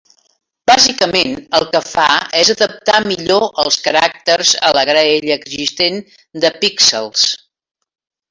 Bàsicament, 0.69 1.33
el 1.57 1.65
que 1.75 1.81
fa 1.89 2.05
és 2.39 2.49
adaptar 2.53 2.95
millor 3.11 3.45
els 3.65 3.77
caràcters 3.89 4.55
a 4.69 4.73
la 4.79 4.87
graella 4.91 5.37
existent 5.43 6.01
de 6.47 6.53
píxels. 6.65 7.29